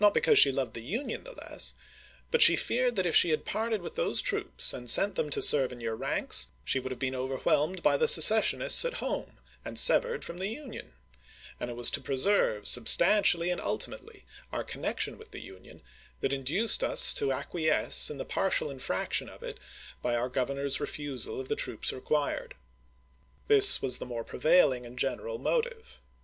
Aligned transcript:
use 0.25 0.39
she 0.39 0.51
loved 0.51 0.73
the 0.73 0.81
Union 0.81 1.23
the 1.25 1.31
less, 1.33 1.75
but 2.31 2.41
she 2.41 2.55
feared 2.55 2.95
that 2.95 3.05
if 3.05 3.15
she 3.15 3.29
had 3.29 3.45
parted 3.45 3.83
with 3.83 3.93
those 3.93 4.19
troops, 4.19 4.73
and 4.73 4.89
sent 4.89 5.13
them 5.13 5.29
to 5.29 5.43
serve 5.43 5.71
in 5.71 5.79
your 5.79 5.95
ranks, 5.95 6.47
she 6.65 6.79
would 6.79 6.91
have 6.91 6.97
been 6.97 7.13
overwhelmed 7.13 7.83
by 7.83 7.95
the 7.95 8.07
secessionists 8.07 8.83
at 8.83 8.95
home 8.95 9.37
and 9.63 9.77
severed 9.77 10.25
from 10.25 10.39
the 10.39 10.47
Union; 10.47 10.93
and 11.59 11.69
it 11.69 11.75
was 11.75 11.91
to 11.91 12.01
pre 12.01 12.17
serve, 12.17 12.65
substantially 12.65 13.51
and 13.51 13.61
ultimately, 13.61 14.25
our 14.51 14.63
connection 14.63 15.19
with 15.19 15.29
the 15.29 15.39
Union 15.39 15.83
that 16.21 16.33
induced 16.33 16.83
us 16.83 17.13
to 17.13 17.31
acquiesce 17.31 18.09
in 18.09 18.17
the 18.17 18.25
partial 18.25 18.71
infraction 18.71 19.29
of 19.29 19.43
it 19.43 19.59
by 20.01 20.15
our 20.15 20.29
Governor's 20.29 20.79
refusal 20.79 21.39
of 21.39 21.47
the 21.47 21.55
troops 21.55 21.93
required. 21.93 22.55
This 23.47 23.83
was 23.83 23.99
the 23.99 24.07
most 24.07 24.25
prevailing 24.25 24.83
and 24.83 24.97
general 24.97 25.37
motive. 25.37 25.99